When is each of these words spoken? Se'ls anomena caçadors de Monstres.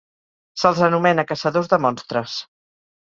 Se'ls 0.61 0.79
anomena 0.87 1.25
caçadors 1.31 1.69
de 1.73 1.79
Monstres. 1.87 2.39